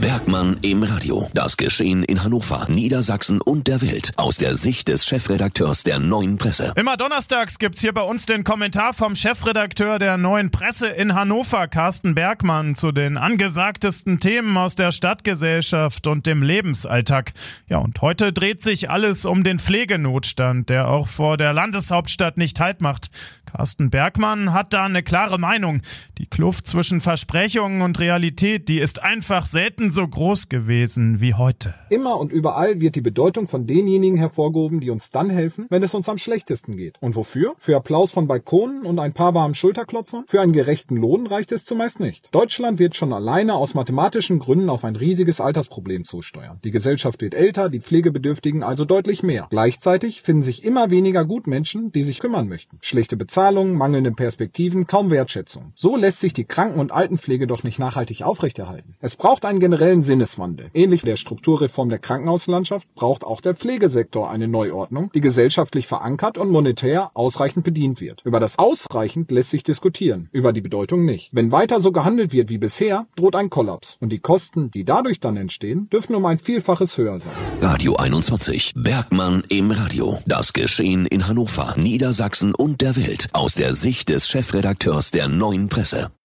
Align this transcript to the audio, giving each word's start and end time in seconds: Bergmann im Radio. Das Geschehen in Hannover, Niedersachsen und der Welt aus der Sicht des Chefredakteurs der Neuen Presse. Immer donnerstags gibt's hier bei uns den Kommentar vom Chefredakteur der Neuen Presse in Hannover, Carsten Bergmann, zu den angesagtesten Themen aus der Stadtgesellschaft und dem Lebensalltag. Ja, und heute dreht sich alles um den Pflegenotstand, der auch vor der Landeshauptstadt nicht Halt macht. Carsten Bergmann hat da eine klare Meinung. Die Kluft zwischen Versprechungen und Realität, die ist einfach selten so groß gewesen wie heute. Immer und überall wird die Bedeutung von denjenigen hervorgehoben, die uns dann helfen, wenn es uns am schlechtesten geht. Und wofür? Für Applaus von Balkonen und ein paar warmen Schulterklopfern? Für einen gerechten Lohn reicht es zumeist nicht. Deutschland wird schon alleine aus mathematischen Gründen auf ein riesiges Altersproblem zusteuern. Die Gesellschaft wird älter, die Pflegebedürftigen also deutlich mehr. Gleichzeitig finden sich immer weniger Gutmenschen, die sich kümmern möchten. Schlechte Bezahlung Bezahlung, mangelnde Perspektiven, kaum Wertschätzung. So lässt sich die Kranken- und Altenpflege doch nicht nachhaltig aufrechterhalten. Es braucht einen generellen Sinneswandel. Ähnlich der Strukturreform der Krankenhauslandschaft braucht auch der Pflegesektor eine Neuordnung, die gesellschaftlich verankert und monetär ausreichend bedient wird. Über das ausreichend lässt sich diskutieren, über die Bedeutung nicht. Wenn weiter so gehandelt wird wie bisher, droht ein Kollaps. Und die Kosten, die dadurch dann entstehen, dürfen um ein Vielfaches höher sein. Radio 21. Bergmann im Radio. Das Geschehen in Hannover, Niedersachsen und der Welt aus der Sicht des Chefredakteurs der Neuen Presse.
Bergmann 0.00 0.56
im 0.62 0.82
Radio. 0.82 1.28
Das 1.34 1.56
Geschehen 1.56 2.04
in 2.04 2.22
Hannover, 2.22 2.66
Niedersachsen 2.68 3.40
und 3.40 3.66
der 3.66 3.82
Welt 3.82 4.12
aus 4.16 4.36
der 4.36 4.54
Sicht 4.54 4.88
des 4.88 5.06
Chefredakteurs 5.06 5.82
der 5.82 5.98
Neuen 5.98 6.38
Presse. 6.38 6.72
Immer 6.76 6.96
donnerstags 6.96 7.58
gibt's 7.58 7.80
hier 7.80 7.92
bei 7.92 8.02
uns 8.02 8.24
den 8.24 8.44
Kommentar 8.44 8.94
vom 8.94 9.16
Chefredakteur 9.16 9.98
der 9.98 10.16
Neuen 10.16 10.50
Presse 10.50 10.88
in 10.88 11.14
Hannover, 11.14 11.66
Carsten 11.66 12.14
Bergmann, 12.14 12.74
zu 12.74 12.92
den 12.92 13.16
angesagtesten 13.16 14.20
Themen 14.20 14.56
aus 14.56 14.76
der 14.76 14.92
Stadtgesellschaft 14.92 16.06
und 16.06 16.26
dem 16.26 16.42
Lebensalltag. 16.42 17.32
Ja, 17.68 17.78
und 17.78 18.00
heute 18.00 18.32
dreht 18.32 18.62
sich 18.62 18.90
alles 18.90 19.26
um 19.26 19.42
den 19.42 19.58
Pflegenotstand, 19.58 20.68
der 20.68 20.88
auch 20.88 21.08
vor 21.08 21.36
der 21.36 21.52
Landeshauptstadt 21.52 22.36
nicht 22.36 22.60
Halt 22.60 22.80
macht. 22.80 23.10
Carsten 23.48 23.88
Bergmann 23.88 24.52
hat 24.52 24.74
da 24.74 24.84
eine 24.84 25.02
klare 25.02 25.38
Meinung. 25.38 25.80
Die 26.18 26.26
Kluft 26.26 26.66
zwischen 26.66 27.00
Versprechungen 27.00 27.80
und 27.80 27.98
Realität, 27.98 28.68
die 28.68 28.78
ist 28.78 29.02
einfach 29.02 29.46
selten 29.46 29.90
so 29.90 30.06
groß 30.06 30.50
gewesen 30.50 31.22
wie 31.22 31.32
heute. 31.32 31.74
Immer 31.88 32.18
und 32.18 32.30
überall 32.30 32.82
wird 32.82 32.94
die 32.94 33.00
Bedeutung 33.00 33.48
von 33.48 33.66
denjenigen 33.66 34.18
hervorgehoben, 34.18 34.80
die 34.80 34.90
uns 34.90 35.10
dann 35.10 35.30
helfen, 35.30 35.66
wenn 35.70 35.82
es 35.82 35.94
uns 35.94 36.10
am 36.10 36.18
schlechtesten 36.18 36.76
geht. 36.76 36.96
Und 37.00 37.16
wofür? 37.16 37.54
Für 37.58 37.76
Applaus 37.76 38.12
von 38.12 38.28
Balkonen 38.28 38.84
und 38.84 38.98
ein 38.98 39.14
paar 39.14 39.32
warmen 39.32 39.54
Schulterklopfern? 39.54 40.24
Für 40.26 40.42
einen 40.42 40.52
gerechten 40.52 40.96
Lohn 40.96 41.26
reicht 41.26 41.50
es 41.52 41.64
zumeist 41.64 42.00
nicht. 42.00 42.28
Deutschland 42.32 42.78
wird 42.78 42.96
schon 42.96 43.14
alleine 43.14 43.54
aus 43.54 43.72
mathematischen 43.72 44.40
Gründen 44.40 44.68
auf 44.68 44.84
ein 44.84 44.96
riesiges 44.96 45.40
Altersproblem 45.40 46.04
zusteuern. 46.04 46.58
Die 46.64 46.70
Gesellschaft 46.70 47.22
wird 47.22 47.32
älter, 47.32 47.70
die 47.70 47.80
Pflegebedürftigen 47.80 48.62
also 48.62 48.84
deutlich 48.84 49.22
mehr. 49.22 49.46
Gleichzeitig 49.48 50.20
finden 50.20 50.42
sich 50.42 50.64
immer 50.64 50.90
weniger 50.90 51.24
Gutmenschen, 51.24 51.92
die 51.92 52.02
sich 52.02 52.18
kümmern 52.18 52.48
möchten. 52.48 52.76
Schlechte 52.82 53.16
Bezahlung 53.16 53.37
Bezahlung, 53.38 53.74
mangelnde 53.74 54.10
Perspektiven, 54.10 54.88
kaum 54.88 55.12
Wertschätzung. 55.12 55.70
So 55.76 55.96
lässt 55.96 56.18
sich 56.18 56.32
die 56.32 56.44
Kranken- 56.44 56.80
und 56.80 56.90
Altenpflege 56.90 57.46
doch 57.46 57.62
nicht 57.62 57.78
nachhaltig 57.78 58.22
aufrechterhalten. 58.22 58.96
Es 59.00 59.14
braucht 59.14 59.44
einen 59.44 59.60
generellen 59.60 60.02
Sinneswandel. 60.02 60.70
Ähnlich 60.74 61.02
der 61.02 61.14
Strukturreform 61.14 61.88
der 61.88 62.00
Krankenhauslandschaft 62.00 62.92
braucht 62.96 63.22
auch 63.22 63.40
der 63.40 63.54
Pflegesektor 63.54 64.28
eine 64.28 64.48
Neuordnung, 64.48 65.12
die 65.14 65.20
gesellschaftlich 65.20 65.86
verankert 65.86 66.36
und 66.36 66.50
monetär 66.50 67.12
ausreichend 67.14 67.64
bedient 67.64 68.00
wird. 68.00 68.22
Über 68.24 68.40
das 68.40 68.58
ausreichend 68.58 69.30
lässt 69.30 69.50
sich 69.50 69.62
diskutieren, 69.62 70.28
über 70.32 70.52
die 70.52 70.60
Bedeutung 70.60 71.04
nicht. 71.04 71.30
Wenn 71.32 71.52
weiter 71.52 71.80
so 71.80 71.92
gehandelt 71.92 72.32
wird 72.32 72.48
wie 72.48 72.58
bisher, 72.58 73.06
droht 73.14 73.36
ein 73.36 73.50
Kollaps. 73.50 73.98
Und 74.00 74.10
die 74.10 74.18
Kosten, 74.18 74.72
die 74.72 74.84
dadurch 74.84 75.20
dann 75.20 75.36
entstehen, 75.36 75.88
dürfen 75.90 76.16
um 76.16 76.26
ein 76.26 76.40
Vielfaches 76.40 76.98
höher 76.98 77.20
sein. 77.20 77.32
Radio 77.60 77.94
21. 77.94 78.74
Bergmann 78.74 79.44
im 79.48 79.70
Radio. 79.70 80.18
Das 80.26 80.52
Geschehen 80.52 81.06
in 81.06 81.28
Hannover, 81.28 81.76
Niedersachsen 81.76 82.52
und 82.52 82.80
der 82.80 82.96
Welt 82.96 83.27
aus 83.32 83.54
der 83.54 83.72
Sicht 83.72 84.08
des 84.08 84.28
Chefredakteurs 84.28 85.10
der 85.10 85.28
Neuen 85.28 85.68
Presse. 85.68 86.10